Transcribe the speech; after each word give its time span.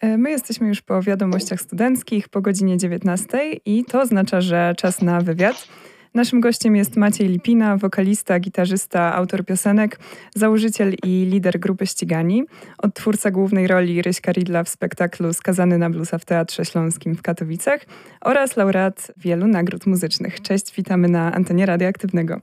E, 0.00 0.18
my 0.18 0.30
jesteśmy 0.30 0.68
już 0.68 0.82
po 0.82 1.02
wiadomościach 1.02 1.60
studenckich 1.60 2.28
po 2.28 2.40
godzinie 2.40 2.76
19 2.76 3.52
i 3.64 3.84
to 3.84 4.00
oznacza, 4.00 4.40
że 4.40 4.74
czas 4.76 5.02
na 5.02 5.20
wywiad. 5.20 5.68
Naszym 6.14 6.40
gościem 6.40 6.76
jest 6.76 6.96
Maciej 6.96 7.28
Lipina, 7.28 7.76
wokalista, 7.76 8.40
gitarzysta, 8.40 9.14
autor 9.14 9.44
piosenek, 9.44 9.98
założyciel 10.34 10.94
i 11.02 11.26
lider 11.30 11.60
grupy 11.60 11.86
Ścigani, 11.86 12.44
odtwórca 12.78 13.30
głównej 13.30 13.66
roli 13.66 14.02
Ryśka 14.02 14.32
Ridla 14.32 14.64
w 14.64 14.68
spektaklu 14.68 15.32
Skazany 15.32 15.78
na 15.78 15.90
bluesa 15.90 16.18
w 16.18 16.24
Teatrze 16.24 16.64
Śląskim 16.64 17.14
w 17.14 17.22
Katowicach 17.22 17.80
oraz 18.20 18.56
laureat 18.56 19.12
wielu 19.16 19.46
nagród 19.46 19.86
muzycznych. 19.86 20.40
Cześć, 20.40 20.74
witamy 20.74 21.08
na 21.08 21.32
antenie 21.34 21.66
radioaktywnego. 21.66 22.40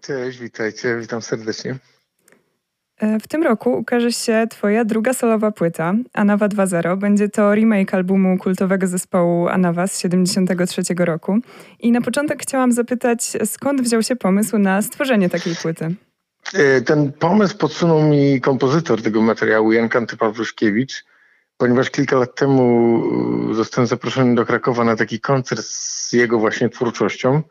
Cześć, 0.00 0.38
witajcie, 0.38 0.98
witam 1.00 1.22
serdecznie. 1.22 1.78
E, 3.02 3.20
w 3.20 3.28
tym 3.28 3.42
roku 3.42 3.78
ukaże 3.78 4.12
się 4.12 4.46
Twoja 4.50 4.84
druga 4.84 5.12
solowa 5.12 5.50
płyta, 5.50 5.94
Anawa 6.12 6.48
2.0. 6.48 6.98
Będzie 6.98 7.28
to 7.28 7.54
remake 7.54 7.94
albumu 7.94 8.38
kultowego 8.38 8.86
zespołu 8.86 9.48
Anawa 9.48 9.86
z 9.86 10.00
73 10.00 10.82
roku. 10.98 11.38
I 11.80 11.92
na 11.92 12.00
początek 12.00 12.42
chciałam 12.42 12.72
zapytać, 12.72 13.32
skąd 13.44 13.80
wziął 13.80 14.02
się 14.02 14.16
pomysł 14.16 14.58
na 14.58 14.82
stworzenie 14.82 15.28
takiej 15.28 15.54
płyty? 15.56 15.94
E, 16.54 16.80
ten 16.80 17.12
pomysł 17.12 17.58
podsunął 17.58 18.02
mi 18.02 18.40
kompozytor 18.40 19.02
tego 19.02 19.22
materiału, 19.22 19.72
Jan 19.72 19.88
Kanty 19.88 20.16
Pawluszkiewicz 20.16 21.04
ponieważ 21.62 21.90
kilka 21.90 22.16
lat 22.16 22.34
temu 22.34 23.02
e, 23.50 23.54
zostałem 23.54 23.86
zaproszony 23.86 24.34
do 24.34 24.46
Krakowa 24.46 24.84
na 24.84 24.96
taki 24.96 25.20
koncert 25.20 25.64
z 25.64 26.12
jego 26.12 26.38
właśnie 26.38 26.68
twórczością. 26.68 27.42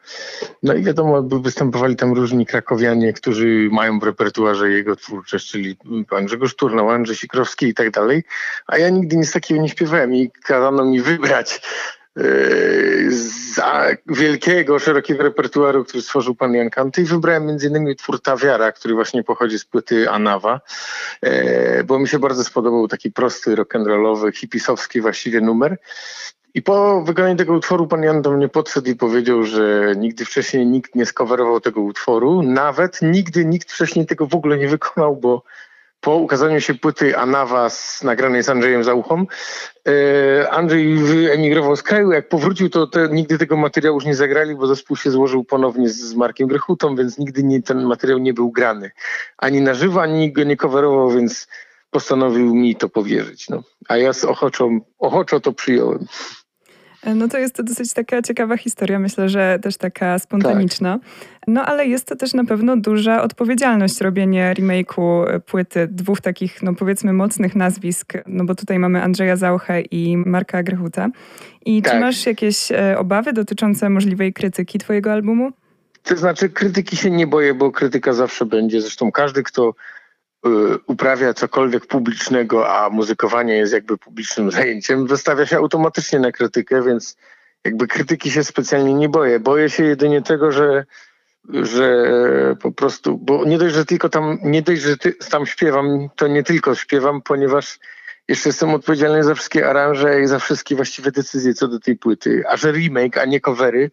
No 0.63 0.73
i 0.73 0.83
wiadomo, 0.83 1.21
występowali 1.21 1.95
tam 1.95 2.13
różni 2.13 2.45
krakowianie, 2.45 3.13
którzy 3.13 3.69
mają 3.71 3.99
w 3.99 4.03
repertuarze 4.03 4.69
jego 4.69 4.95
twórczość, 4.95 5.51
czyli 5.51 5.77
pan 6.09 6.25
Grzegorz 6.25 6.55
Turnał, 6.55 6.89
Andrzej 6.89 7.15
Sikrowski 7.15 7.65
i 7.67 7.73
tak 7.73 7.91
dalej. 7.91 8.23
A 8.67 8.77
ja 8.77 8.89
nigdy 8.89 9.17
nic 9.17 9.31
takiego 9.31 9.61
nie 9.61 9.69
śpiewałem 9.69 10.15
i 10.15 10.31
kazano 10.43 10.85
mi 10.85 11.01
wybrać 11.01 11.61
za 13.53 13.87
wielkiego, 14.07 14.79
szerokiego 14.79 15.23
repertuaru, 15.23 15.85
który 15.85 16.01
stworzył 16.01 16.35
pan 16.35 16.53
Jan 16.53 16.69
Kanty 16.69 17.01
i 17.01 17.05
wybrałem 17.05 17.49
innymi 17.49 17.91
utwór 17.91 18.21
Tawiara, 18.21 18.71
który 18.71 18.93
właśnie 18.93 19.23
pochodzi 19.23 19.59
z 19.59 19.65
płyty 19.65 20.09
Anawa, 20.09 20.61
e, 21.21 21.83
bo 21.83 21.99
mi 21.99 22.07
się 22.07 22.19
bardzo 22.19 22.43
spodobał 22.43 22.87
taki 22.87 23.11
prosty, 23.11 23.55
rock'n'rollowy, 23.55 24.31
hipisowski 24.33 25.01
właściwie 25.01 25.41
numer. 25.41 25.77
I 26.53 26.61
po 26.61 27.01
wykonaniu 27.01 27.35
tego 27.35 27.53
utworu 27.53 27.87
pan 27.87 28.03
Jan 28.03 28.21
do 28.21 28.31
mnie 28.31 28.49
podszedł 28.49 28.89
i 28.89 28.95
powiedział, 28.95 29.43
że 29.43 29.93
nigdy 29.97 30.25
wcześniej 30.25 30.65
nikt 30.67 30.95
nie 30.95 31.05
skowerował 31.05 31.61
tego 31.61 31.81
utworu, 31.81 32.41
nawet 32.41 32.99
nigdy 33.01 33.45
nikt 33.45 33.71
wcześniej 33.71 34.05
tego 34.05 34.27
w 34.27 34.35
ogóle 34.35 34.57
nie 34.57 34.67
wykonał, 34.67 35.15
bo 35.15 35.43
po 36.01 36.15
ukazaniu 36.15 36.61
się 36.61 36.73
płyty 36.73 37.17
Anawa 37.17 37.69
z 37.69 38.03
nagranej 38.03 38.43
z 38.43 38.49
Andrzejem 38.49 38.83
Zauchą, 38.83 39.25
e, 39.87 40.49
Andrzej 40.49 40.95
wyemigrował 40.95 41.75
z 41.75 41.83
kraju. 41.83 42.11
Jak 42.11 42.29
powrócił, 42.29 42.69
to 42.69 42.87
te, 42.87 43.09
nigdy 43.09 43.37
tego 43.37 43.57
materiału 43.57 43.97
już 43.97 44.05
nie 44.05 44.15
zagrali, 44.15 44.55
bo 44.55 44.67
zespół 44.67 44.97
się 44.97 45.11
złożył 45.11 45.43
ponownie 45.43 45.89
z, 45.89 45.95
z 45.95 46.15
Markiem 46.15 46.47
Grechutą, 46.47 46.95
więc 46.95 47.17
nigdy 47.17 47.43
nie, 47.43 47.61
ten 47.61 47.83
materiał 47.83 48.19
nie 48.19 48.33
był 48.33 48.51
grany. 48.51 48.91
Ani 49.37 49.61
na 49.61 49.73
żywo, 49.73 50.01
ani 50.01 50.33
go 50.33 50.43
nie 50.43 50.57
coverował, 50.57 51.11
więc 51.11 51.47
postanowił 51.91 52.55
mi 52.55 52.75
to 52.75 52.89
powierzyć. 52.89 53.49
No. 53.49 53.63
A 53.87 53.97
ja 53.97 54.13
z 54.13 54.23
ochoczą, 54.23 54.79
ochoczo 54.99 55.39
to 55.39 55.53
przyjąłem. 55.53 56.05
No 57.15 57.27
to 57.27 57.37
jest 57.37 57.55
to 57.55 57.63
dosyć 57.63 57.93
taka 57.93 58.21
ciekawa 58.21 58.57
historia, 58.57 58.99
myślę, 58.99 59.29
że 59.29 59.59
też 59.61 59.77
taka 59.77 60.19
spontaniczna. 60.19 60.99
Tak. 60.99 61.07
No 61.47 61.65
ale 61.65 61.87
jest 61.87 62.07
to 62.07 62.15
też 62.15 62.33
na 62.33 62.45
pewno 62.45 62.77
duża 62.77 63.23
odpowiedzialność 63.23 64.01
robienie 64.01 64.53
remake'u 64.57 65.39
płyty 65.39 65.87
dwóch 65.91 66.21
takich, 66.21 66.63
no 66.63 66.75
powiedzmy, 66.75 67.13
mocnych 67.13 67.55
nazwisk, 67.55 68.13
no 68.27 68.45
bo 68.45 68.55
tutaj 68.55 68.79
mamy 68.79 69.03
Andrzeja 69.03 69.35
Zauchę 69.35 69.81
i 69.81 70.17
Marka 70.17 70.63
Grechuta. 70.63 71.09
I 71.65 71.81
tak. 71.81 71.93
czy 71.93 71.99
masz 71.99 72.25
jakieś 72.25 72.71
e, 72.71 72.95
obawy 72.97 73.33
dotyczące 73.33 73.89
możliwej 73.89 74.33
krytyki 74.33 74.79
twojego 74.79 75.11
albumu? 75.11 75.51
To 76.03 76.17
znaczy 76.17 76.49
krytyki 76.49 76.97
się 76.97 77.11
nie 77.11 77.27
boję, 77.27 77.53
bo 77.53 77.71
krytyka 77.71 78.13
zawsze 78.13 78.45
będzie. 78.45 78.81
Zresztą 78.81 79.11
każdy, 79.11 79.43
kto 79.43 79.73
uprawia 80.87 81.33
cokolwiek 81.33 81.85
publicznego, 81.85 82.69
a 82.75 82.89
muzykowanie 82.89 83.53
jest 83.53 83.73
jakby 83.73 83.97
publicznym 83.97 84.51
zajęciem, 84.61 85.07
wystawia 85.07 85.45
się 85.45 85.57
automatycznie 85.57 86.19
na 86.19 86.31
krytykę, 86.31 86.83
więc 86.83 87.17
jakby 87.65 87.87
krytyki 87.87 88.31
się 88.31 88.43
specjalnie 88.43 88.93
nie 88.93 89.09
boję. 89.09 89.39
Boję 89.39 89.69
się 89.69 89.83
jedynie 89.83 90.21
tego, 90.21 90.51
że 90.51 90.85
że 91.49 92.05
po 92.61 92.71
prostu, 92.71 93.17
bo 93.17 93.45
nie 93.45 93.57
dość, 93.57 93.75
że 93.75 93.85
tylko 93.85 94.09
tam, 94.09 94.37
nie 94.43 94.61
dość, 94.61 94.81
że 94.81 94.97
ty, 94.97 95.13
tam 95.13 95.45
śpiewam, 95.45 96.09
to 96.15 96.27
nie 96.27 96.43
tylko 96.43 96.75
śpiewam, 96.75 97.21
ponieważ 97.21 97.79
jeszcze 98.27 98.49
jestem 98.49 98.73
odpowiedzialny 98.73 99.23
za 99.23 99.35
wszystkie 99.35 99.69
aranże 99.69 100.21
i 100.21 100.27
za 100.27 100.39
wszystkie 100.39 100.75
właściwe 100.75 101.11
decyzje 101.11 101.53
co 101.53 101.67
do 101.67 101.79
tej 101.79 101.97
płyty, 101.97 102.43
a 102.49 102.57
że 102.57 102.71
remake, 102.71 103.17
a 103.17 103.25
nie 103.25 103.41
covery, 103.41 103.91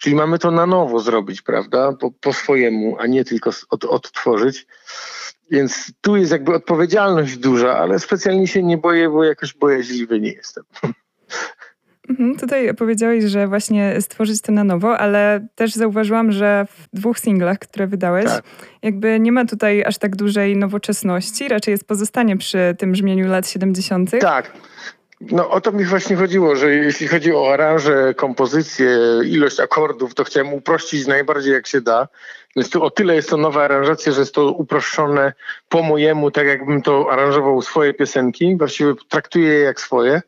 czyli 0.00 0.16
mamy 0.16 0.38
to 0.38 0.50
na 0.50 0.66
nowo 0.66 1.00
zrobić, 1.00 1.42
prawda, 1.42 1.92
po, 1.92 2.10
po 2.10 2.32
swojemu, 2.32 2.96
a 2.98 3.06
nie 3.06 3.24
tylko 3.24 3.50
od, 3.70 3.84
odtworzyć. 3.84 4.66
Więc 5.50 5.92
tu 6.00 6.16
jest 6.16 6.32
jakby 6.32 6.54
odpowiedzialność 6.54 7.36
duża, 7.36 7.78
ale 7.78 7.98
specjalnie 7.98 8.46
się 8.46 8.62
nie 8.62 8.78
boję, 8.78 9.08
bo 9.08 9.24
jakoś 9.24 9.54
bojaźliwy 9.54 10.20
nie 10.20 10.32
jestem. 10.32 10.64
Mhm, 12.08 12.36
tutaj 12.36 12.74
powiedziałeś, 12.74 13.24
że 13.24 13.48
właśnie 13.48 14.00
stworzyć 14.00 14.40
to 14.40 14.52
na 14.52 14.64
nowo, 14.64 14.98
ale 14.98 15.46
też 15.54 15.74
zauważyłam, 15.74 16.32
że 16.32 16.66
w 16.68 16.88
dwóch 16.92 17.18
singlach, 17.18 17.58
które 17.58 17.86
wydałeś, 17.86 18.26
tak. 18.26 18.44
jakby 18.82 19.20
nie 19.20 19.32
ma 19.32 19.44
tutaj 19.44 19.84
aż 19.84 19.98
tak 19.98 20.16
dużej 20.16 20.56
nowoczesności, 20.56 21.48
raczej 21.48 21.72
jest 21.72 21.84
pozostanie 21.84 22.36
przy 22.36 22.76
tym 22.78 22.92
brzmieniu 22.92 23.28
lat 23.28 23.48
70. 23.48 24.10
Tak. 24.20 24.52
No 25.20 25.50
o 25.50 25.60
to 25.60 25.72
mi 25.72 25.84
właśnie 25.84 26.16
chodziło, 26.16 26.56
że 26.56 26.74
jeśli 26.74 27.08
chodzi 27.08 27.34
o 27.34 27.52
aranże, 27.52 28.14
kompozycję, 28.14 28.98
ilość 29.24 29.60
akordów, 29.60 30.14
to 30.14 30.24
chciałem 30.24 30.54
uprościć 30.54 31.06
najbardziej 31.06 31.52
jak 31.52 31.66
się 31.66 31.80
da. 31.80 32.08
Więc 32.56 32.70
tu 32.70 32.82
o 32.82 32.90
tyle 32.90 33.14
jest 33.14 33.30
to 33.30 33.36
nowa 33.36 33.64
aranżacja, 33.64 34.12
że 34.12 34.20
jest 34.20 34.34
to 34.34 34.52
uproszczone 34.52 35.32
po 35.68 35.82
mojemu, 35.82 36.30
tak 36.30 36.46
jakbym 36.46 36.82
to 36.82 37.12
aranżował 37.12 37.62
swoje 37.62 37.94
piosenki. 37.94 38.56
Właściwie 38.56 38.94
traktuję 39.08 39.48
je 39.48 39.60
jak 39.60 39.80
swoje, 39.80 40.22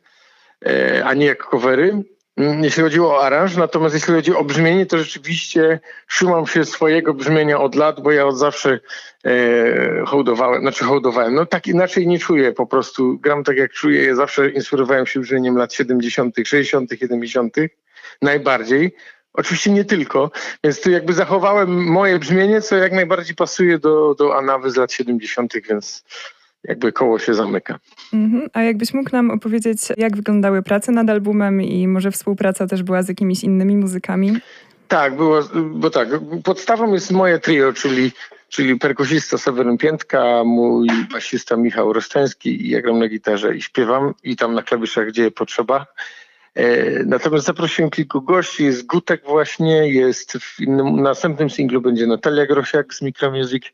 e, 0.66 1.04
a 1.04 1.14
nie 1.14 1.26
jak 1.26 1.50
covery. 1.50 2.02
Mm, 2.36 2.64
jeśli 2.64 2.82
chodzi 2.82 3.00
o 3.00 3.22
aranż, 3.22 3.56
natomiast 3.56 3.94
jeśli 3.94 4.14
chodzi 4.14 4.34
o 4.34 4.44
brzmienie, 4.44 4.86
to 4.86 4.98
rzeczywiście 4.98 5.80
trzymam 6.08 6.46
się 6.46 6.64
swojego 6.64 7.14
brzmienia 7.14 7.60
od 7.60 7.74
lat, 7.74 8.00
bo 8.00 8.12
ja 8.12 8.26
od 8.26 8.38
zawsze 8.38 8.80
e, 9.24 10.04
hołdowałem, 10.06 10.60
znaczy 10.60 10.84
hołdowałem, 10.84 11.34
no 11.34 11.46
tak 11.46 11.66
inaczej 11.66 12.06
nie 12.06 12.18
czuję 12.18 12.52
po 12.52 12.66
prostu, 12.66 13.18
gram 13.18 13.44
tak 13.44 13.56
jak 13.56 13.72
czuję, 13.72 14.04
ja 14.04 14.14
zawsze 14.14 14.50
inspirowałem 14.50 15.06
się 15.06 15.20
brzmieniem 15.20 15.56
lat 15.56 15.74
70., 15.74 16.36
60., 16.46 16.90
70., 16.98 17.56
najbardziej. 18.22 18.94
Oczywiście 19.32 19.70
nie 19.70 19.84
tylko, 19.84 20.30
więc 20.64 20.80
tu 20.80 20.90
jakby 20.90 21.12
zachowałem 21.12 21.84
moje 21.84 22.18
brzmienie, 22.18 22.60
co 22.60 22.76
jak 22.76 22.92
najbardziej 22.92 23.36
pasuje 23.36 23.78
do, 23.78 24.14
do 24.14 24.36
Anawy 24.36 24.70
z 24.70 24.76
lat 24.76 24.92
70., 24.92 25.52
więc 25.68 26.04
jakby 26.64 26.92
koło 26.92 27.18
się 27.18 27.34
zamyka. 27.34 27.78
Mhm. 28.12 28.48
A 28.52 28.62
jakbyś 28.62 28.94
mógł 28.94 29.10
nam 29.12 29.30
opowiedzieć, 29.30 29.80
jak 29.96 30.16
wyglądały 30.16 30.62
prace 30.62 30.92
nad 30.92 31.10
albumem 31.10 31.62
i 31.62 31.88
może 31.88 32.10
współpraca 32.10 32.66
też 32.66 32.82
była 32.82 33.02
z 33.02 33.08
jakimiś 33.08 33.44
innymi 33.44 33.76
muzykami? 33.76 34.36
Tak, 34.88 35.16
było, 35.16 35.40
bo 35.54 35.90
tak, 35.90 36.08
podstawą 36.44 36.92
jest 36.92 37.10
moje 37.10 37.38
trio, 37.38 37.72
czyli, 37.72 38.12
czyli 38.48 38.78
perkusista 38.78 39.38
Seweryn 39.38 39.78
Piętka, 39.78 40.44
mój 40.44 40.88
basista 41.12 41.56
Michał 41.56 41.92
Roszczeński 41.92 42.66
i 42.66 42.70
ja 42.70 42.82
gram 42.82 42.98
na 42.98 43.08
gitarze 43.08 43.56
i 43.56 43.62
śpiewam 43.62 44.14
i 44.22 44.36
tam 44.36 44.54
na 44.54 44.62
klawiszach, 44.62 45.08
gdzie 45.08 45.30
potrzeba. 45.30 45.86
E, 46.54 47.04
natomiast 47.04 47.46
zaprosiłem 47.46 47.90
kilku 47.90 48.22
gości, 48.22 48.64
jest 48.64 48.86
Gutek 48.86 49.22
właśnie, 49.26 49.88
jest 49.92 50.32
w 50.32 50.60
innym, 50.60 51.02
następnym 51.02 51.50
singlu 51.50 51.80
będzie 51.80 52.06
Natalia 52.06 52.46
Grosiak 52.46 52.94
z 52.94 53.02
Micromusic, 53.02 53.64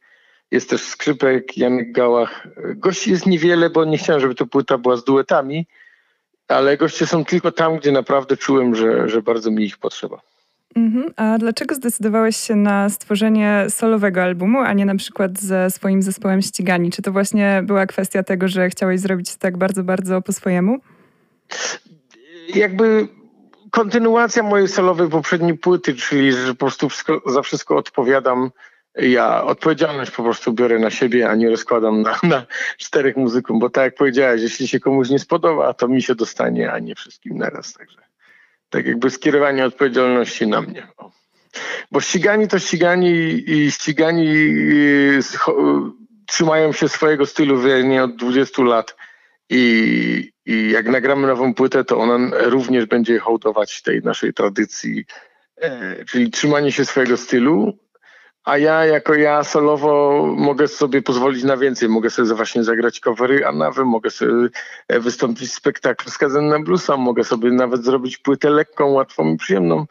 jest 0.50 0.70
też 0.70 0.82
Skrzypek, 0.82 1.56
Janek 1.56 1.92
Gałach. 1.92 2.48
Gości 2.74 3.10
jest 3.10 3.26
niewiele, 3.26 3.70
bo 3.70 3.84
nie 3.84 3.98
chciałem, 3.98 4.20
żeby 4.20 4.34
to 4.34 4.46
płyta 4.46 4.78
była 4.78 4.96
z 4.96 5.04
duetami, 5.04 5.66
ale 6.48 6.76
goście 6.76 7.06
są 7.06 7.24
tylko 7.24 7.52
tam, 7.52 7.76
gdzie 7.76 7.92
naprawdę 7.92 8.36
czułem, 8.36 8.74
że, 8.74 9.08
że 9.08 9.22
bardzo 9.22 9.50
mi 9.50 9.64
ich 9.64 9.78
potrzeba. 9.78 10.20
Mhm. 10.76 11.12
A 11.16 11.38
dlaczego 11.38 11.74
zdecydowałeś 11.74 12.36
się 12.36 12.56
na 12.56 12.88
stworzenie 12.88 13.66
solowego 13.68 14.22
albumu, 14.22 14.58
a 14.58 14.72
nie 14.72 14.86
na 14.86 14.96
przykład 14.96 15.38
ze 15.38 15.70
swoim 15.70 16.02
zespołem 16.02 16.42
ścigani? 16.42 16.90
Czy 16.90 17.02
to 17.02 17.12
właśnie 17.12 17.62
była 17.64 17.86
kwestia 17.86 18.22
tego, 18.22 18.48
że 18.48 18.68
chciałeś 18.68 19.00
zrobić 19.00 19.36
tak 19.36 19.56
bardzo, 19.56 19.84
bardzo 19.84 20.22
po 20.22 20.32
swojemu? 20.32 20.78
Jakby 22.54 23.08
kontynuacja 23.70 24.42
mojej 24.42 24.68
solowej 24.68 25.08
poprzedniej 25.08 25.58
płyty, 25.58 25.94
czyli 25.94 26.32
że 26.32 26.54
po 26.54 26.66
prostu 26.66 26.88
wszystko, 26.88 27.22
za 27.26 27.42
wszystko 27.42 27.76
odpowiadam 27.76 28.50
ja 28.98 29.44
odpowiedzialność 29.44 30.10
po 30.10 30.22
prostu 30.22 30.52
biorę 30.52 30.78
na 30.78 30.90
siebie, 30.90 31.30
a 31.30 31.34
nie 31.34 31.50
rozkładam 31.50 32.02
na, 32.02 32.18
na 32.22 32.46
czterech 32.78 33.16
muzyków, 33.16 33.60
bo 33.60 33.70
tak 33.70 33.84
jak 33.84 33.94
powiedziałeś, 33.94 34.42
jeśli 34.42 34.68
się 34.68 34.80
komuś 34.80 35.10
nie 35.10 35.18
spodoba, 35.18 35.74
to 35.74 35.88
mi 35.88 36.02
się 36.02 36.14
dostanie, 36.14 36.72
a 36.72 36.78
nie 36.78 36.94
wszystkim 36.94 37.38
naraz. 37.38 37.72
Także 37.72 37.98
tak 38.70 38.86
jakby 38.86 39.10
skierowanie 39.10 39.64
odpowiedzialności 39.64 40.46
na 40.46 40.60
mnie. 40.62 40.86
Bo 41.92 42.00
ścigani 42.00 42.48
to 42.48 42.58
ścigani 42.58 43.44
i 43.46 43.70
ścigani 43.70 44.28
y, 44.28 45.20
trzymają 46.26 46.72
się 46.72 46.88
swojego 46.88 47.26
stylu 47.26 47.62
wiernie 47.62 48.04
od 48.04 48.16
20 48.16 48.62
lat 48.62 48.96
i, 49.50 50.32
i 50.46 50.70
jak 50.70 50.88
nagramy 50.88 51.26
nową 51.26 51.54
płytę, 51.54 51.84
to 51.84 51.98
ona 51.98 52.18
również 52.32 52.86
będzie 52.86 53.18
hołdować 53.18 53.82
tej 53.82 54.02
naszej 54.02 54.34
tradycji, 54.34 55.04
e, 55.56 56.04
czyli 56.04 56.30
trzymanie 56.30 56.72
się 56.72 56.84
swojego 56.84 57.16
stylu, 57.16 57.78
a 58.48 58.58
ja 58.58 58.84
jako 58.84 59.14
ja 59.14 59.44
solowo 59.44 60.22
mogę 60.36 60.68
sobie 60.68 61.02
pozwolić 61.02 61.44
na 61.44 61.56
więcej. 61.56 61.88
Mogę 61.88 62.10
sobie 62.10 62.34
właśnie 62.34 62.64
zagrać 62.64 63.00
covery 63.00 63.46
Anawy, 63.46 63.84
mogę 63.84 64.10
sobie 64.10 64.48
e, 64.88 65.00
wystąpić 65.00 65.50
w 65.50 65.54
spektaklu 65.54 66.10
z 66.10 66.18
na 66.42 66.58
Bluesa, 66.58 66.96
mogę 66.96 67.24
sobie 67.24 67.50
nawet 67.50 67.84
zrobić 67.84 68.18
płytę 68.18 68.50
lekką, 68.50 68.86
łatwą 68.86 69.34
i 69.34 69.36
przyjemną. 69.36 69.86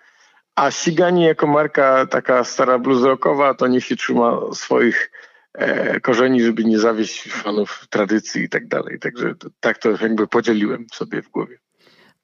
A 0.56 0.72
ściganie 0.72 1.26
jako 1.26 1.48
marka 1.48 2.06
taka 2.06 2.44
stara 2.44 2.80
blues 2.80 3.20
to 3.58 3.68
niech 3.68 3.86
się 3.86 3.96
trzyma 3.96 4.40
swoich 4.54 5.12
e, 5.54 6.00
korzeni, 6.00 6.44
żeby 6.44 6.64
nie 6.64 6.80
zawieść 6.80 7.32
fanów 7.32 7.86
tradycji 7.90 8.44
i 8.44 8.50
tak 8.50 8.68
dalej. 8.68 9.00
Także 9.00 9.36
to, 9.36 9.50
tak 9.60 9.78
to 9.78 9.90
jakby 9.90 10.28
podzieliłem 10.28 10.86
sobie 10.94 11.22
w 11.22 11.30
głowie. 11.30 11.58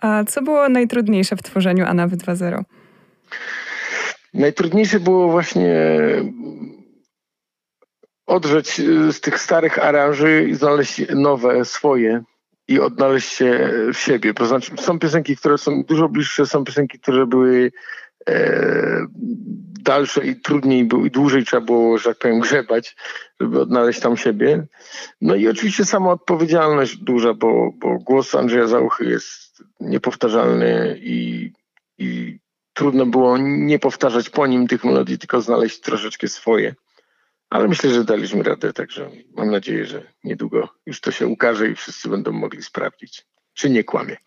A 0.02 0.24
co 0.24 0.42
było 0.42 0.70
najtrudniejsze 0.70 1.36
w 1.36 1.44
tworzeniu 1.44 1.86
Anawy 1.86 2.18
2.0? 2.18 2.64
Najtrudniejsze 4.34 5.00
było 5.00 5.32
właśnie 5.32 5.76
odrzeć 8.26 8.82
z 9.12 9.22
tych 9.22 9.40
starych 9.40 9.80
aranży 9.80 10.48
i 10.50 10.56
znaleźć 10.56 11.02
nowe, 11.16 11.66
swoje 11.66 12.24
i 12.68 12.80
odnaleźć 12.80 13.34
się 13.34 13.74
w 13.94 13.98
siebie. 13.98 14.34
To 14.34 14.46
znaczy, 14.46 14.72
są 14.78 15.00
piosenki, 15.00 15.38
które 15.38 15.58
są 15.58 15.84
dużo 15.84 16.10
bliższe, 16.10 16.46
są 16.46 16.64
piosenki, 16.64 17.00
które 17.00 17.26
były 17.26 17.72
e, 18.30 19.06
dalsze 19.84 20.26
i 20.26 20.42
trudniej 20.42 20.86
było, 20.86 21.06
i 21.06 21.12
dłużej 21.12 21.46
trzeba 21.46 21.66
było, 21.66 21.98
że 21.98 22.10
tak 22.10 22.18
powiem, 22.18 22.40
grzebać, 22.40 22.96
żeby 23.40 23.62
odnaleźć 23.62 24.00
tam 24.00 24.18
siebie. 24.18 24.68
No 25.22 25.36
i 25.36 25.48
oczywiście 25.48 25.86
sama 25.86 26.12
odpowiedzialność 26.12 26.98
duża, 26.98 27.34
bo, 27.34 27.72
bo 27.76 27.98
głos 27.98 28.36
Andrzeja 28.36 28.68
Załuchy 28.68 29.06
jest 29.06 29.64
niepowtarzalny 29.80 30.98
i, 31.02 31.52
i 31.98 32.40
trudno 32.74 33.06
było 33.06 33.38
nie 33.38 33.80
powtarzać 33.80 34.30
po 34.30 34.48
nim 34.48 34.68
tych 34.68 34.84
melodii, 34.84 35.20
tylko 35.20 35.42
znaleźć 35.42 35.80
troszeczkę 35.80 36.28
swoje. 36.28 36.76
Ale 37.50 37.68
myślę, 37.68 37.90
że 37.90 38.04
daliśmy 38.04 38.44
radę, 38.44 38.74
także 38.74 39.10
mam 39.36 39.52
nadzieję, 39.52 39.86
że 39.86 40.14
niedługo 40.24 40.70
już 40.86 41.02
to 41.02 41.12
się 41.12 41.28
ukaże 41.28 41.70
i 41.70 41.76
wszyscy 41.76 42.10
będą 42.10 42.32
mogli 42.32 42.64
sprawdzić 42.64 43.26
czy 43.54 43.70
nie 43.70 43.84
kłamie. 43.84 44.18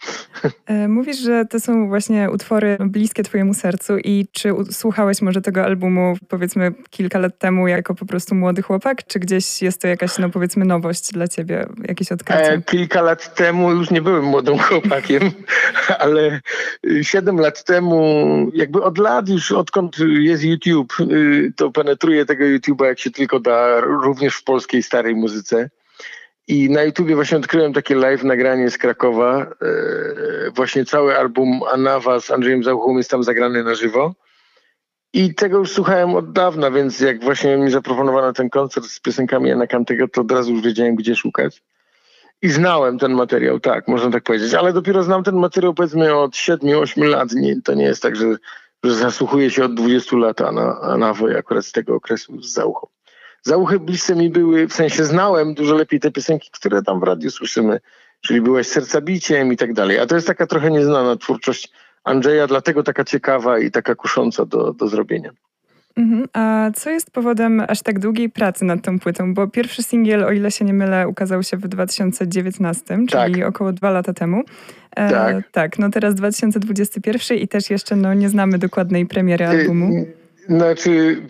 E, 0.67 0.89
mówisz, 0.89 1.19
że 1.19 1.45
to 1.51 1.61
są 1.61 1.89
właśnie 1.89 2.31
utwory 2.31 2.77
bliskie 2.81 3.23
Twojemu 3.23 3.55
sercu 3.55 3.99
i 3.99 4.27
czy 4.33 4.53
słuchałeś 4.71 5.23
może 5.23 5.43
tego 5.43 5.65
albumu 5.65 6.17
powiedzmy 6.29 6.73
kilka 6.91 7.19
lat 7.19 7.39
temu 7.39 7.69
jako 7.69 7.95
po 7.95 8.07
prostu 8.07 8.35
młody 8.35 8.63
chłopak, 8.63 9.07
czy 9.07 9.19
gdzieś 9.19 9.63
jest 9.63 9.83
to 9.83 9.89
jakaś, 9.89 10.19
no 10.19 10.31
powiedzmy, 10.31 10.65
nowość 10.65 11.13
dla 11.13 11.29
Ciebie, 11.29 11.67
jakieś 11.89 12.13
odkrycie? 12.13 12.53
E, 12.53 12.63
kilka 12.63 13.03
lat 13.03 13.35
temu 13.35 13.73
już 13.73 13.91
nie 13.91 14.03
byłem 14.03 14.25
młodym 14.25 14.59
chłopakiem, 14.67 15.31
ale 15.99 16.41
siedem 17.03 17.41
lat 17.41 17.65
temu, 17.65 18.51
jakby 18.55 18.83
od 18.83 18.99
lat 18.99 19.29
już, 19.29 19.53
odkąd 19.53 19.97
jest 20.19 20.45
YouTube, 20.45 21.01
y, 21.01 21.53
to 21.57 21.71
penetruję 21.71 22.27
tego 22.27 22.45
YouTube'a 22.45 22.85
jak 22.85 22.99
się 22.99 23.11
tylko 23.11 23.41
da, 23.41 23.81
również 23.81 24.35
w 24.35 24.45
polskiej 24.45 24.83
starej 24.83 25.15
muzyce. 25.15 25.71
I 26.49 26.71
na 26.71 26.83
YouTubie 26.83 27.15
właśnie 27.15 27.39
odkryłem 27.39 27.73
takie 27.73 27.95
live 27.95 28.25
nagranie 28.25 28.71
z 28.71 28.79
Krakowa. 28.79 29.43
E, 29.43 29.47
właśnie 30.51 30.85
cały 30.85 31.19
album 31.19 31.61
Anawa 31.73 32.21
z 32.21 32.31
Andrzejem 32.31 32.65
Zauchą 32.65 32.97
jest 32.97 33.11
tam 33.11 33.23
zagrany 33.23 33.65
na 33.65 33.75
żywo. 33.75 34.15
I 35.13 35.35
tego 35.35 35.59
już 35.59 35.71
słuchałem 35.73 36.15
od 36.15 36.33
dawna, 36.33 36.71
więc 36.71 37.01
jak 37.01 37.25
właśnie 37.25 37.57
mi 37.57 37.71
zaproponowano 37.71 38.33
ten 38.33 38.51
koncert 38.51 38.87
z 38.87 39.01
piosenkami 39.01 39.49
Jana 39.49 39.67
Kantego, 39.67 40.09
to 40.09 40.21
od 40.21 40.33
razu 40.33 40.53
już 40.53 40.63
wiedziałem, 40.63 40.95
gdzie 40.95 41.17
szukać. 41.17 41.63
I 42.43 42.49
znałem 42.49 42.99
ten 42.99 43.13
materiał, 43.13 43.61
tak, 43.61 43.89
można 43.89 44.11
tak 44.11 44.23
powiedzieć, 44.23 44.55
ale 44.55 44.73
dopiero 44.73 45.03
znam 45.03 45.25
ten 45.25 45.37
materiał 45.37 45.75
powiedzmy 45.75 46.15
od 46.15 46.33
7-8 46.33 47.05
lat. 47.05 47.33
Nie, 47.33 47.63
to 47.63 47.75
nie 47.75 47.85
jest 47.85 48.03
tak, 48.03 48.17
że, 48.17 48.37
że 48.85 48.95
zasłuchuję 48.95 49.51
się 49.51 49.65
od 49.65 49.75
20 49.75 50.17
lat 50.17 50.41
na, 50.41 50.97
na 50.97 51.15
akurat 51.39 51.67
z 51.67 51.73
tego 51.73 51.95
okresu 51.95 52.43
z 52.43 52.53
Zauchą. 52.53 52.87
Zauchy 53.47 53.81
bliskie 53.81 54.15
mi 54.15 54.31
były, 54.31 54.69
w 54.69 54.73
sensie 54.73 55.05
znałem 55.05 55.55
dużo 55.55 55.75
lepiej 55.75 56.01
te 56.01 56.11
piosenki, 56.11 56.51
które 56.53 56.83
tam 56.83 57.01
w 57.01 57.03
radiu 57.03 57.31
słyszymy, 57.31 57.81
czyli 58.21 58.41
byłeś 58.41 58.67
serca 58.67 59.01
biciem 59.01 59.53
i 59.53 59.57
tak 59.57 59.73
dalej. 59.73 59.99
A 59.99 60.07
to 60.07 60.15
jest 60.15 60.27
taka 60.27 60.47
trochę 60.47 60.71
nieznana 60.71 61.17
twórczość 61.17 61.73
Andrzeja, 62.05 62.47
dlatego 62.47 62.83
taka 62.83 63.05
ciekawa 63.05 63.59
i 63.59 63.71
taka 63.71 63.95
kusząca 63.95 64.47
do, 64.47 64.73
do 64.73 64.89
zrobienia. 64.89 65.31
Mhm. 65.97 66.29
A 66.33 66.71
co 66.75 66.91
jest 66.91 67.11
powodem 67.11 67.63
aż 67.69 67.83
tak 67.83 67.99
długiej 67.99 68.31
pracy 68.31 68.65
nad 68.65 68.83
tą 68.83 68.99
płytą? 68.99 69.35
Bo 69.35 69.49
pierwszy 69.49 69.83
singiel, 69.83 70.25
o 70.25 70.33
ile 70.33 70.51
się 70.51 70.65
nie 70.65 70.75
mylę, 70.75 71.09
ukazał 71.09 71.43
się 71.43 71.57
w 71.57 71.69
2019, 71.69 72.85
czyli 73.09 73.35
tak. 73.35 73.49
około 73.49 73.73
dwa 73.73 73.91
lata 73.91 74.13
temu. 74.13 74.43
E, 74.97 75.11
tak. 75.11 75.51
tak, 75.53 75.79
no 75.79 75.91
teraz 75.91 76.15
2021 76.15 77.39
i 77.39 77.49
też 77.49 77.71
jeszcze 77.71 77.97
no, 77.97 78.15
nie 78.15 78.29
znamy 78.29 78.59
dokładnej 78.59 79.07
premiery 79.07 79.47
albumu. 79.47 80.07
Znaczy, 80.49 81.23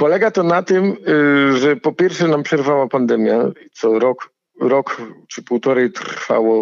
Polega 0.00 0.30
to 0.30 0.42
na 0.42 0.62
tym, 0.62 0.96
y, 1.08 1.58
że 1.58 1.76
po 1.76 1.92
pierwsze 1.92 2.28
nam 2.28 2.42
przerwała 2.42 2.88
pandemia, 2.88 3.38
co 3.72 3.98
rok, 3.98 4.30
rok 4.60 5.02
czy 5.28 5.42
półtorej 5.42 5.92
trwało 5.92 6.56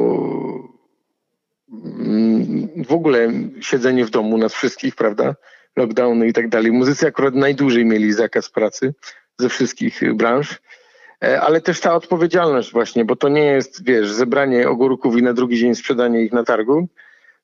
mm, 1.72 2.68
w 2.84 2.92
ogóle 2.92 3.32
siedzenie 3.60 4.04
w 4.04 4.10
domu 4.10 4.38
nas 4.38 4.54
wszystkich, 4.54 4.96
prawda? 4.96 5.34
Lockdowny 5.76 6.28
i 6.28 6.32
tak 6.32 6.48
dalej. 6.48 6.72
Muzycy 6.72 7.06
akurat 7.06 7.34
najdłużej 7.34 7.84
mieli 7.84 8.12
zakaz 8.12 8.50
pracy 8.50 8.94
ze 9.38 9.48
wszystkich 9.48 10.14
branż, 10.14 10.58
e, 11.24 11.40
ale 11.40 11.60
też 11.60 11.80
ta 11.80 11.94
odpowiedzialność 11.94 12.72
właśnie, 12.72 13.04
bo 13.04 13.16
to 13.16 13.28
nie 13.28 13.44
jest, 13.44 13.84
wiesz, 13.84 14.10
zebranie 14.10 14.68
ogórków 14.68 15.16
i 15.16 15.22
na 15.22 15.32
drugi 15.32 15.58
dzień 15.58 15.74
sprzedanie 15.74 16.22
ich 16.22 16.32
na 16.32 16.44
targu, 16.44 16.88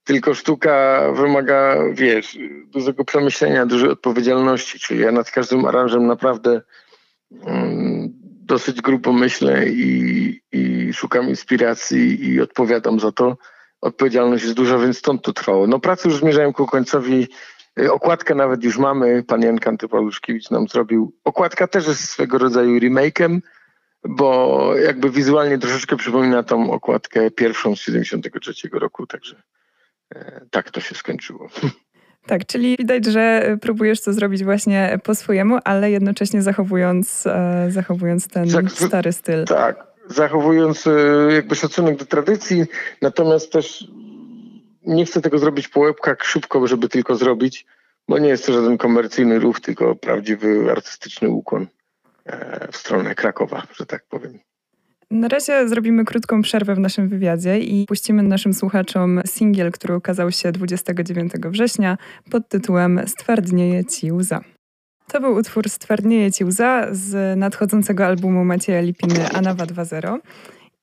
tylko 0.04 0.34
sztuka 0.34 1.00
wymaga, 1.12 1.76
wiesz, 1.92 2.38
dużego 2.66 3.04
przemyślenia, 3.04 3.66
dużej 3.66 3.90
odpowiedzialności. 3.90 4.78
Czyli 4.78 5.00
ja 5.00 5.12
nad 5.12 5.30
każdym 5.30 5.64
aranżem 5.64 6.06
naprawdę 6.06 6.60
um, 7.30 8.12
dosyć 8.46 8.80
grubo 8.80 9.12
myślę 9.12 9.68
i, 9.68 10.40
i 10.52 10.92
szukam 10.92 11.28
inspiracji 11.28 12.28
i 12.28 12.40
odpowiadam 12.40 13.00
za 13.00 13.12
to. 13.12 13.36
Odpowiedzialność 13.80 14.44
jest 14.44 14.56
duża, 14.56 14.78
więc 14.78 14.98
stąd 14.98 15.22
to 15.22 15.32
trwało. 15.32 15.66
No 15.66 15.80
prace 15.80 16.08
już 16.08 16.18
zmierzają 16.18 16.52
ku 16.52 16.66
końcowi. 16.66 17.28
Y, 17.80 17.92
okładkę 17.92 18.34
nawet 18.34 18.64
już 18.64 18.78
mamy. 18.78 19.22
Pan 19.22 19.42
Jan 19.42 19.58
Kanty-Paluszkiewicz 19.58 20.50
nam 20.50 20.68
zrobił. 20.68 21.12
Okładka 21.24 21.66
też 21.66 21.86
jest 21.86 22.08
swego 22.08 22.38
rodzaju 22.38 22.78
remake'em, 22.78 23.38
bo 24.08 24.70
jakby 24.76 25.10
wizualnie 25.10 25.58
troszeczkę 25.58 25.96
przypomina 25.96 26.42
tą 26.42 26.70
okładkę 26.70 27.30
pierwszą 27.30 27.76
z 27.76 27.80
73 27.80 28.52
roku, 28.72 29.06
także 29.06 29.42
tak 30.50 30.70
to 30.70 30.80
się 30.80 30.94
skończyło. 30.94 31.48
Tak, 32.26 32.46
czyli 32.46 32.76
widać, 32.76 33.04
że 33.04 33.56
próbujesz 33.60 34.00
to 34.00 34.12
zrobić 34.12 34.44
właśnie 34.44 34.98
po 35.02 35.14
swojemu, 35.14 35.58
ale 35.64 35.90
jednocześnie 35.90 36.42
zachowując, 36.42 37.26
e, 37.26 37.66
zachowując 37.70 38.28
ten 38.28 38.48
Zach 38.48 38.72
stary 38.72 39.12
styl. 39.12 39.44
Tak, 39.44 39.86
zachowując 40.06 40.86
e, 40.86 40.90
jakby 41.34 41.54
szacunek 41.54 41.96
do 41.96 42.06
tradycji, 42.06 42.64
natomiast 43.02 43.52
też 43.52 43.88
nie 44.86 45.06
chcę 45.06 45.20
tego 45.20 45.38
zrobić 45.38 45.68
po 45.68 45.80
łebkach 45.80 46.24
szybko, 46.24 46.66
żeby 46.66 46.88
tylko 46.88 47.16
zrobić, 47.16 47.66
bo 48.08 48.18
nie 48.18 48.28
jest 48.28 48.46
to 48.46 48.52
żaden 48.52 48.78
komercyjny 48.78 49.38
ruch, 49.38 49.60
tylko 49.60 49.94
prawdziwy 49.94 50.70
artystyczny 50.70 51.28
ukłon 51.28 51.66
w 52.72 52.76
stronę 52.76 53.14
Krakowa, 53.14 53.62
że 53.72 53.86
tak 53.86 54.04
powiem. 54.08 54.38
Na 55.14 55.28
razie 55.28 55.68
zrobimy 55.68 56.04
krótką 56.04 56.42
przerwę 56.42 56.74
w 56.74 56.78
naszym 56.78 57.08
wywiadzie 57.08 57.58
i 57.58 57.86
puścimy 57.86 58.22
naszym 58.22 58.54
słuchaczom 58.54 59.20
singiel, 59.26 59.72
który 59.72 59.96
ukazał 59.96 60.32
się 60.32 60.52
29 60.52 61.32
września 61.32 61.98
pod 62.30 62.48
tytułem 62.48 63.00
Stwardnieje 63.06 63.84
ci 63.84 64.12
łza. 64.12 64.40
To 65.12 65.20
był 65.20 65.34
utwór 65.34 65.68
Stwardnieje 65.68 66.32
ci 66.32 66.44
łza 66.44 66.86
z 66.90 67.38
nadchodzącego 67.38 68.06
albumu 68.06 68.44
Macieja 68.44 68.80
Lipiny 68.80 69.28
Anawa 69.28 69.64
2.0. 69.64 70.18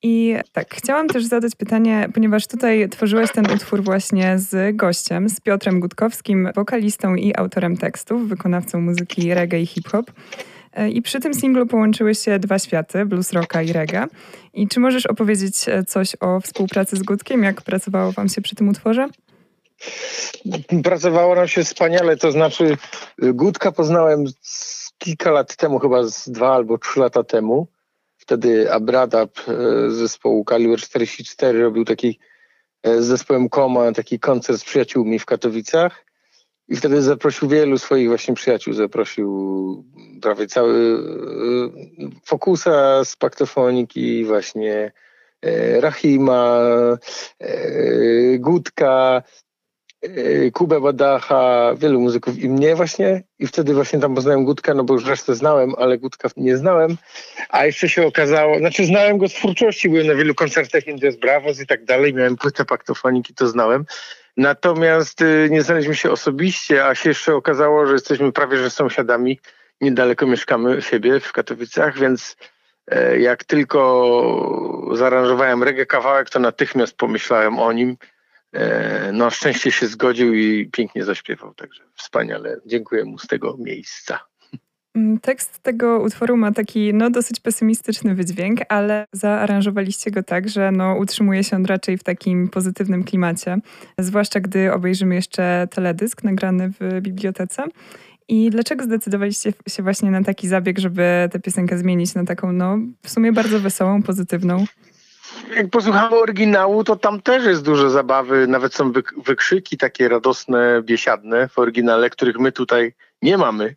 I 0.03 0.35
tak, 0.51 0.75
chciałam 0.75 1.07
też 1.07 1.25
zadać 1.25 1.55
pytanie, 1.55 2.09
ponieważ 2.13 2.47
tutaj 2.47 2.89
tworzyłeś 2.89 3.31
ten 3.31 3.51
utwór 3.51 3.83
właśnie 3.83 4.39
z 4.39 4.75
gościem, 4.75 5.29
z 5.29 5.39
Piotrem 5.39 5.79
Gutkowskim, 5.79 6.49
wokalistą 6.55 7.15
i 7.15 7.35
autorem 7.35 7.77
tekstów, 7.77 8.29
wykonawcą 8.29 8.81
muzyki 8.81 9.33
reggae 9.33 9.59
i 9.59 9.65
hip-hop. 9.65 10.11
E, 10.73 10.89
I 10.89 11.01
przy 11.01 11.19
tym 11.19 11.33
singlu 11.33 11.65
połączyły 11.65 12.15
się 12.15 12.39
dwa 12.39 12.59
światy, 12.59 13.05
blues 13.05 13.33
rocka 13.33 13.61
i 13.61 13.73
reggae. 13.73 14.07
I 14.53 14.67
czy 14.67 14.79
możesz 14.79 15.05
opowiedzieć 15.05 15.69
e, 15.69 15.83
coś 15.83 16.15
o 16.19 16.39
współpracy 16.39 16.95
z 16.95 17.03
Gutkiem? 17.03 17.43
Jak 17.43 17.61
pracowało 17.61 18.11
wam 18.11 18.29
się 18.29 18.41
przy 18.41 18.55
tym 18.55 18.69
utworze? 18.69 19.07
Pracowało 20.83 21.35
nam 21.35 21.47
się 21.47 21.63
wspaniale, 21.63 22.17
to 22.17 22.31
znaczy 22.31 22.77
Gutka 23.17 23.71
poznałem 23.71 24.25
kilka 24.97 25.31
lat 25.31 25.55
temu, 25.55 25.79
chyba 25.79 26.03
z 26.03 26.29
dwa 26.29 26.55
albo 26.55 26.77
trzy 26.77 26.99
lata 26.99 27.23
temu. 27.23 27.67
Wtedy 28.17 28.73
Abradab 28.73 29.39
z 29.87 29.93
zespołu 29.93 30.45
Kaliber 30.45 30.79
44 30.79 31.61
robił 31.61 31.85
taki 31.85 32.19
z 32.83 33.05
zespołem 33.05 33.49
Koma 33.49 33.91
taki 33.91 34.19
koncert 34.19 34.59
z 34.59 34.63
przyjaciółmi 34.63 35.19
w 35.19 35.25
Katowicach. 35.25 36.05
I 36.67 36.75
wtedy 36.75 37.01
zaprosił 37.01 37.49
wielu 37.49 37.77
swoich 37.77 38.07
właśnie 38.07 38.33
przyjaciół, 38.33 38.73
zaprosił 38.73 39.85
prawie 40.21 40.47
cały 40.47 40.73
y, 40.73 42.25
Fokusa 42.25 43.05
z 43.05 43.15
Paktofoniki, 43.15 44.25
właśnie 44.25 44.91
Rahima, 45.81 46.59
Gutka, 48.39 49.23
Kubę 50.53 50.81
Badacha, 50.81 51.73
wielu 51.77 51.99
muzyków 51.99 52.37
i 52.37 52.49
mnie 52.49 52.75
właśnie. 52.75 53.23
I 53.39 53.47
wtedy 53.47 53.73
właśnie 53.73 53.99
tam 53.99 54.15
poznałem 54.15 54.45
Gutka, 54.45 54.73
no 54.73 54.83
bo 54.83 54.93
już 54.93 55.05
resztę 55.05 55.35
znałem, 55.35 55.73
ale 55.77 55.97
Gutka 55.97 56.29
nie 56.37 56.57
znałem. 56.57 56.97
A 57.49 57.65
jeszcze 57.65 57.89
się 57.89 58.07
okazało, 58.07 58.57
znaczy 58.57 58.85
znałem 58.85 59.17
go 59.17 59.27
z 59.27 59.33
twórczości, 59.33 59.89
byłem 59.89 60.07
na 60.07 60.15
wielu 60.15 60.35
koncertach 60.35 60.87
Indies 60.87 61.15
Bravos 61.15 61.59
i 61.61 61.67
tak 61.67 61.85
dalej, 61.85 62.13
miałem 62.13 62.37
płytę 62.37 62.65
paktofoniki, 62.65 63.33
to 63.33 63.47
znałem. 63.47 63.85
Natomiast 64.37 65.21
y, 65.21 65.47
nie 65.51 65.61
znaleźliśmy 65.61 65.95
się 65.95 66.11
osobiście, 66.11 66.85
a 66.85 66.95
się 66.95 67.09
jeszcze 67.09 67.35
okazało, 67.35 67.85
że 67.85 67.93
jesteśmy 67.93 68.31
prawie 68.31 68.57
że 68.57 68.69
sąsiadami. 68.69 69.39
Niedaleko 69.81 70.27
mieszkamy 70.27 70.81
siebie 70.81 71.19
w 71.19 71.31
Katowicach, 71.31 71.99
więc 71.99 72.37
e, 72.87 73.19
jak 73.19 73.43
tylko 73.43 74.89
zaaranżowałem 74.93 75.63
reggae 75.63 75.85
kawałek, 75.85 76.29
to 76.29 76.39
natychmiast 76.39 76.97
pomyślałem 76.97 77.59
o 77.59 77.71
nim. 77.71 77.97
E, 78.53 79.11
no, 79.11 79.29
szczęście 79.29 79.71
się 79.71 79.87
zgodził 79.87 80.33
i 80.33 80.69
pięknie 80.71 81.03
zaśpiewał, 81.03 81.53
także 81.53 81.83
wspaniale. 81.95 82.57
Dziękuję 82.65 83.05
mu 83.05 83.17
z 83.17 83.27
tego 83.27 83.55
miejsca. 83.59 84.19
Mm, 84.95 85.19
tekst 85.19 85.59
tego 85.59 85.99
utworu 85.99 86.37
ma 86.37 86.51
taki 86.51 86.93
no, 86.93 87.09
dosyć 87.09 87.39
pesymistyczny 87.39 88.15
wydźwięk, 88.15 88.59
ale 88.69 89.05
zaaranżowaliście 89.11 90.11
go 90.11 90.23
tak, 90.23 90.49
że 90.49 90.71
no, 90.71 90.95
utrzymuje 90.95 91.43
się 91.43 91.55
on 91.55 91.65
raczej 91.65 91.97
w 91.97 92.03
takim 92.03 92.49
pozytywnym 92.49 93.03
klimacie. 93.03 93.57
Zwłaszcza 93.97 94.39
gdy 94.39 94.73
obejrzymy 94.73 95.15
jeszcze 95.15 95.67
teledysk 95.71 96.23
nagrany 96.23 96.69
w 96.69 97.01
bibliotece. 97.01 97.63
I 98.27 98.49
dlaczego 98.49 98.83
zdecydowaliście 98.83 99.53
się 99.67 99.83
właśnie 99.83 100.11
na 100.11 100.23
taki 100.23 100.47
zabieg, 100.47 100.79
żeby 100.79 101.29
tę 101.31 101.39
piosenkę 101.39 101.77
zmienić 101.77 102.15
na 102.15 102.25
taką, 102.25 102.51
no, 102.51 102.77
w 103.03 103.09
sumie 103.09 103.31
bardzo 103.31 103.59
wesołą, 103.59 104.03
pozytywną? 104.03 104.65
Jak 105.55 105.69
posłuchamy 105.69 106.15
oryginału, 106.15 106.83
to 106.83 106.95
tam 106.95 107.21
też 107.21 107.45
jest 107.45 107.63
dużo 107.63 107.89
zabawy, 107.89 108.47
nawet 108.47 108.73
są 108.73 108.91
wykrzyki 109.25 109.77
takie 109.77 110.09
radosne, 110.09 110.81
biesiadne 110.81 111.47
w 111.47 111.59
oryginale, 111.59 112.09
których 112.09 112.39
my 112.39 112.51
tutaj 112.51 112.93
nie 113.21 113.37
mamy. 113.37 113.75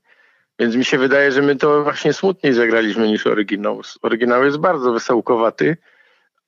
Więc 0.59 0.77
mi 0.77 0.85
się 0.85 0.99
wydaje, 0.99 1.33
że 1.33 1.43
my 1.43 1.57
to 1.57 1.83
właśnie 1.83 2.13
smutniej 2.13 2.53
zagraliśmy 2.53 3.09
niż 3.09 3.27
oryginał. 3.27 3.81
Oryginał 4.03 4.45
jest 4.45 4.57
bardzo 4.57 4.93
wesołkowaty, 4.93 5.77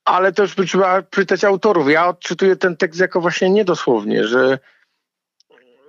ale 0.04 0.32
też 0.32 0.54
trzeba 0.54 1.02
pytać 1.02 1.44
autorów. 1.44 1.90
Ja 1.90 2.08
odczytuję 2.08 2.56
ten 2.56 2.76
tekst 2.76 3.00
jako 3.00 3.20
właśnie 3.20 3.50
niedosłownie, 3.50 4.26
że, 4.26 4.58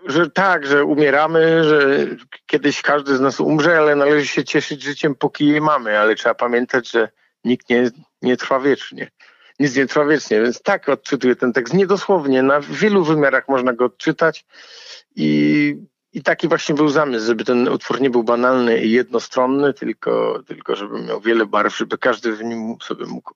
że 0.07 0.29
tak, 0.29 0.65
że 0.65 0.85
umieramy, 0.85 1.63
że 1.63 2.05
kiedyś 2.45 2.81
każdy 2.81 3.17
z 3.17 3.19
nas 3.19 3.39
umrze, 3.39 3.77
ale 3.77 3.95
należy 3.95 4.27
się 4.27 4.43
cieszyć 4.43 4.83
życiem, 4.83 5.15
póki 5.15 5.47
je 5.47 5.61
mamy, 5.61 5.99
ale 5.99 6.15
trzeba 6.15 6.35
pamiętać, 6.35 6.91
że 6.91 7.09
nikt 7.43 7.69
nie, 7.69 7.91
nie 8.21 8.37
trwa 8.37 8.59
wiecznie. 8.59 9.11
Nic 9.59 9.75
nie 9.75 9.87
trwa 9.87 10.05
wiecznie, 10.05 10.41
więc 10.41 10.61
tak 10.61 10.89
odczytuję 10.89 11.35
ten 11.35 11.53
tekst 11.53 11.73
niedosłownie. 11.73 12.43
Na 12.43 12.61
wielu 12.61 13.03
wymiarach 13.03 13.47
można 13.47 13.73
go 13.73 13.85
odczytać 13.85 14.45
i 15.15 15.75
i 16.13 16.23
taki 16.23 16.47
właśnie 16.47 16.75
był 16.75 16.89
zamysł, 16.89 17.25
żeby 17.25 17.45
ten 17.45 17.67
utwór 17.67 18.01
nie 18.01 18.09
był 18.09 18.23
banalny 18.23 18.83
i 18.83 18.91
jednostronny, 18.91 19.73
tylko, 19.73 20.43
tylko 20.47 20.75
żeby 20.75 21.01
miał 21.01 21.21
wiele 21.21 21.45
barw, 21.45 21.77
żeby 21.77 21.97
każdy 21.97 22.35
w 22.35 22.43
nim 22.43 22.77
sobie 22.83 23.05
mógł 23.05 23.33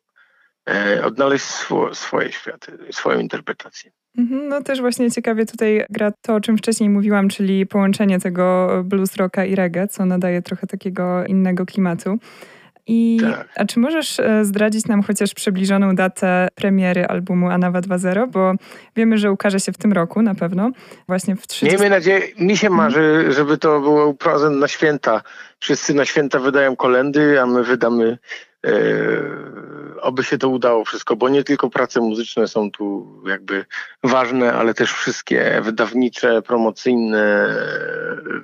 odnaleźć 1.04 1.46
swo, 1.46 1.96
swoje 1.96 2.32
światy, 2.32 2.78
swoją 2.92 3.20
interpretację. 3.20 3.92
Mhm, 4.18 4.48
no 4.48 4.62
też 4.62 4.82
właśnie 4.82 5.12
ciekawie 5.12 5.46
tutaj 5.46 5.86
gra 5.90 6.12
to, 6.22 6.36
o 6.36 6.42
czym 6.42 6.58
wcześniej 6.58 6.90
mówiłam, 6.90 7.30
czyli 7.30 7.66
połączenie 7.66 8.20
tego 8.20 8.70
blues 8.84 9.16
rocka 9.16 9.46
i 9.46 9.56
reggae, 9.56 9.88
co 9.88 10.06
nadaje 10.06 10.42
trochę 10.42 10.68
takiego 10.68 11.26
innego 11.26 11.66
klimatu. 11.66 12.20
I, 12.88 13.20
tak. 13.22 13.48
A 13.56 13.66
czy 13.66 13.80
możesz 13.80 14.20
e, 14.20 14.46
zdradzić 14.46 14.88
nam 14.88 15.04
chociaż 15.04 15.34
przybliżoną 15.34 15.96
datę 15.96 16.48
premiery 16.56 17.06
albumu 17.06 17.50
Anawa 17.50 17.82
2.0? 17.82 18.30
Bo 18.32 18.54
wiemy, 18.96 19.18
że 19.18 19.32
ukaże 19.32 19.60
się 19.60 19.72
w 19.72 19.78
tym 19.78 19.94
roku 19.94 20.22
na 20.22 20.36
pewno. 20.36 20.72
Właśnie 21.08 21.36
w 21.36 21.48
30... 21.48 21.66
Miejmy 21.66 21.96
nadzieję, 21.96 22.22
mi 22.40 22.58
się 22.58 22.70
marzy, 22.70 23.26
żeby 23.30 23.58
to 23.58 23.80
był 23.80 24.14
prezent 24.14 24.58
na 24.58 24.68
święta. 24.68 25.22
Wszyscy 25.60 25.94
na 25.94 26.06
święta 26.06 26.40
wydają 26.40 26.76
kolendy, 26.76 27.42
a 27.42 27.46
my 27.46 27.64
wydamy 27.64 28.18
e, 28.66 28.72
oby 30.02 30.24
się 30.24 30.38
to 30.38 30.50
udało 30.50 30.86
wszystko, 30.86 31.16
bo 31.16 31.30
nie 31.30 31.44
tylko 31.44 31.70
prace 31.70 32.02
muzyczne 32.02 32.48
są 32.48 32.72
tu 32.72 33.08
jakby 33.28 33.66
ważne, 34.04 34.54
ale 34.54 34.74
też 34.74 34.94
wszystkie 34.94 35.62
wydawnicze, 35.64 36.42
promocyjne 36.42 37.56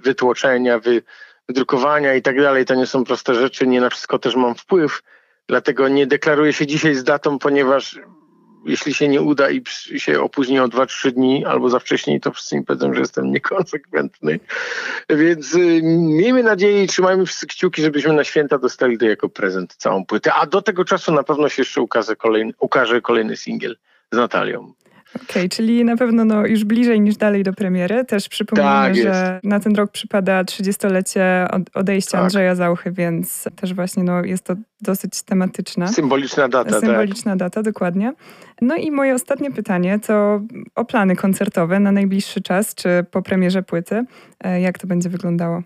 wytłoczenia, 0.03 0.79
wy, 0.79 1.01
wydrukowania 1.47 2.13
i 2.13 2.21
tak 2.21 2.41
dalej. 2.41 2.65
To 2.65 2.75
nie 2.75 2.85
są 2.85 3.03
proste 3.03 3.35
rzeczy, 3.35 3.67
nie 3.67 3.81
na 3.81 3.89
wszystko 3.89 4.19
też 4.19 4.35
mam 4.35 4.55
wpływ. 4.55 5.01
Dlatego 5.47 5.87
nie 5.87 6.07
deklaruję 6.07 6.53
się 6.53 6.67
dzisiaj 6.67 6.95
z 6.95 7.03
datą, 7.03 7.39
ponieważ 7.39 7.99
jeśli 8.67 8.93
się 8.93 9.07
nie 9.07 9.21
uda 9.21 9.49
i 9.49 9.63
się 9.97 10.21
opóźni 10.21 10.59
o 10.59 10.67
2-3 10.67 11.11
dni 11.11 11.45
albo 11.45 11.69
za 11.69 11.79
wcześnie, 11.79 12.19
to 12.19 12.31
wszyscy 12.31 12.55
mi 12.55 12.63
powiedzą, 12.63 12.93
że 12.93 12.99
jestem 12.99 13.31
niekonsekwentny. 13.31 14.39
Więc 15.09 15.55
y, 15.55 15.81
miejmy 15.83 16.43
nadzieję 16.43 16.83
i 16.83 16.87
trzymajmy 16.87 17.25
wszyscy 17.25 17.47
kciuki, 17.47 17.81
żebyśmy 17.81 18.13
na 18.13 18.23
święta 18.23 18.57
dostali 18.57 18.97
to 18.97 19.05
jako 19.05 19.29
prezent 19.29 19.75
całą 19.75 20.05
płytę. 20.05 20.33
A 20.33 20.45
do 20.45 20.61
tego 20.61 20.85
czasu 20.85 21.13
na 21.13 21.23
pewno 21.23 21.49
się 21.49 21.61
jeszcze 21.61 21.81
ukaże 21.81 22.15
kolejny, 22.15 22.53
ukaże 22.59 23.01
kolejny 23.01 23.37
singiel 23.37 23.77
z 24.11 24.17
Natalią. 24.17 24.73
Okej, 25.15 25.25
okay, 25.29 25.49
czyli 25.49 25.85
na 25.85 25.97
pewno 25.97 26.25
no, 26.25 26.45
już 26.45 26.63
bliżej 26.63 27.01
niż 27.01 27.17
dalej 27.17 27.43
do 27.43 27.53
premiery. 27.53 28.05
Też 28.05 28.29
przypomnijmy, 28.29 28.73
tak 28.73 28.95
że 28.95 29.39
na 29.43 29.59
ten 29.59 29.75
rok 29.75 29.91
przypada 29.91 30.43
30-lecie 30.43 31.47
odejścia 31.73 32.11
tak. 32.11 32.21
Andrzeja 32.21 32.55
Zauchy, 32.55 32.91
więc 32.91 33.43
też 33.55 33.73
właśnie 33.73 34.03
no, 34.03 34.23
jest 34.23 34.43
to 34.43 34.55
dosyć 34.81 35.21
tematyczna. 35.23 35.87
Symboliczna 35.87 36.49
data. 36.49 36.69
Tak. 36.69 36.79
Symboliczna 36.79 37.31
tak. 37.31 37.39
data, 37.39 37.63
dokładnie. 37.63 38.13
No 38.61 38.75
i 38.75 38.91
moje 38.91 39.15
ostatnie 39.15 39.51
pytanie 39.51 39.99
to 39.99 40.41
o 40.75 40.85
plany 40.85 41.15
koncertowe 41.15 41.79
na 41.79 41.91
najbliższy 41.91 42.41
czas, 42.41 42.75
czy 42.75 43.05
po 43.11 43.21
premierze 43.21 43.63
płyty. 43.63 44.05
E, 44.43 44.61
jak 44.61 44.79
to 44.79 44.87
będzie 44.87 45.09
wyglądało? 45.09 45.63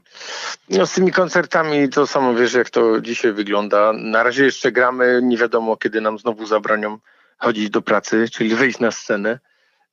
No 0.70 0.86
z 0.86 0.94
tymi 0.94 1.12
koncertami 1.12 1.90
to 1.90 2.08
samo 2.08 2.36
wiesz, 2.36 2.54
jak 2.54 2.70
to 2.70 3.02
dzisiaj 3.02 3.34
wygląda. 3.34 3.94
Na 3.94 4.24
razie 4.24 4.46
jeszcze 4.46 4.72
gramy, 4.72 5.20
nie 5.24 5.38
wiadomo 5.38 5.78
kiedy 5.78 6.02
nam 6.02 6.20
znowu 6.20 6.46
zabronią 6.46 6.98
chodzić 7.42 7.70
do 7.70 7.82
pracy, 7.82 8.26
czyli 8.32 8.56
wyjść 8.56 8.80
na 8.80 8.92
scenę. 8.92 9.40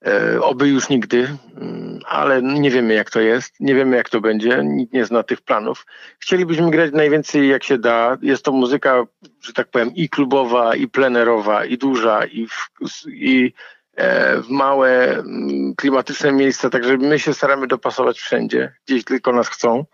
E, 0.05 0.41
oby 0.41 0.67
już 0.67 0.89
nigdy, 0.89 1.37
mm, 1.57 1.99
ale 2.05 2.41
nie 2.41 2.71
wiemy 2.71 2.93
jak 2.93 3.09
to 3.09 3.19
jest, 3.19 3.59
nie 3.59 3.75
wiemy 3.75 3.97
jak 3.97 4.09
to 4.09 4.21
będzie, 4.21 4.61
nikt 4.63 4.93
nie 4.93 5.05
zna 5.05 5.23
tych 5.23 5.41
planów. 5.41 5.85
Chcielibyśmy 6.19 6.71
grać 6.71 6.91
najwięcej 6.93 7.49
jak 7.49 7.63
się 7.63 7.77
da. 7.77 8.17
Jest 8.21 8.45
to 8.45 8.51
muzyka, 8.51 9.03
że 9.41 9.53
tak 9.53 9.67
powiem, 9.67 9.95
i 9.95 10.09
klubowa, 10.09 10.75
i 10.75 10.87
plenerowa, 10.87 11.65
i 11.65 11.77
duża, 11.77 12.25
i 12.25 12.47
w, 12.47 12.69
i 13.07 13.53
e, 13.95 14.41
w 14.41 14.49
małe 14.49 15.17
mm, 15.17 15.75
klimatyczne 15.75 16.31
miejsca, 16.31 16.69
także 16.69 16.97
my 16.97 17.19
się 17.19 17.33
staramy 17.33 17.67
dopasować 17.67 18.19
wszędzie, 18.19 18.73
gdzieś 18.87 19.03
tylko 19.03 19.33
nas 19.33 19.49
chcą. 19.49 19.85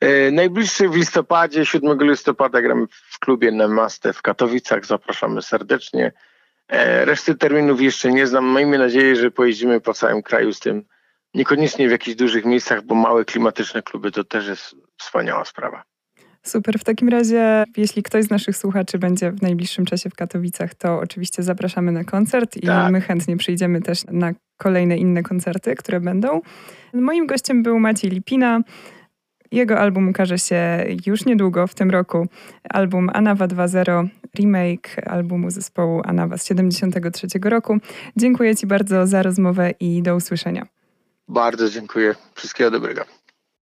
E, 0.00 0.30
najbliższy 0.30 0.88
w 0.88 0.96
listopadzie, 0.96 1.66
7 1.66 1.98
listopada 2.00 2.62
gramy 2.62 2.86
w 3.10 3.18
klubie 3.18 3.52
Nemaste 3.52 4.12
w 4.12 4.22
Katowicach, 4.22 4.86
zapraszamy 4.86 5.42
serdecznie. 5.42 6.12
E, 6.68 7.04
reszty 7.04 7.34
terminów 7.34 7.80
jeszcze 7.80 8.12
nie 8.12 8.26
znam. 8.26 8.54
Miejmy 8.54 8.78
nadzieję, 8.78 9.16
że 9.16 9.30
pojeździmy 9.30 9.80
po 9.80 9.94
całym 9.94 10.22
kraju 10.22 10.52
z 10.52 10.60
tym. 10.60 10.84
Niekoniecznie 11.34 11.88
w 11.88 11.90
jakichś 11.90 12.16
dużych 12.16 12.44
miejscach, 12.44 12.82
bo 12.82 12.94
małe 12.94 13.24
klimatyczne 13.24 13.82
kluby 13.82 14.10
to 14.10 14.24
też 14.24 14.46
jest 14.46 14.76
wspaniała 14.98 15.44
sprawa. 15.44 15.82
Super. 16.42 16.78
W 16.78 16.84
takim 16.84 17.08
razie, 17.08 17.64
jeśli 17.76 18.02
ktoś 18.02 18.24
z 18.24 18.30
naszych 18.30 18.56
słuchaczy 18.56 18.98
będzie 18.98 19.30
w 19.30 19.42
najbliższym 19.42 19.84
czasie 19.84 20.10
w 20.10 20.14
Katowicach, 20.14 20.74
to 20.74 20.98
oczywiście 20.98 21.42
zapraszamy 21.42 21.92
na 21.92 22.04
koncert 22.04 22.56
i 22.56 22.66
tak. 22.66 22.92
my 22.92 23.00
chętnie 23.00 23.36
przyjdziemy 23.36 23.82
też 23.82 24.04
na 24.10 24.32
kolejne 24.56 24.96
inne 24.96 25.22
koncerty, 25.22 25.74
które 25.74 26.00
będą. 26.00 26.40
Moim 26.94 27.26
gościem 27.26 27.62
był 27.62 27.78
Maciej 27.78 28.10
Lipina. 28.10 28.60
Jego 29.54 29.78
album 29.78 30.08
ukaże 30.08 30.38
się 30.38 30.84
już 31.06 31.24
niedługo, 31.24 31.66
w 31.66 31.74
tym 31.74 31.90
roku. 31.90 32.26
Album 32.70 33.10
Anawa 33.12 33.46
2.0, 33.46 34.08
remake 34.38 34.96
albumu 35.06 35.50
zespołu 35.50 36.02
Anawa 36.04 36.36
z 36.38 36.46
73 36.46 37.26
roku. 37.44 37.78
Dziękuję 38.16 38.56
Ci 38.56 38.66
bardzo 38.66 39.06
za 39.06 39.22
rozmowę 39.22 39.70
i 39.80 40.02
do 40.02 40.16
usłyszenia. 40.16 40.66
Bardzo 41.28 41.70
dziękuję. 41.70 42.14
Wszystkiego 42.34 42.70
dobrego. 42.70 43.04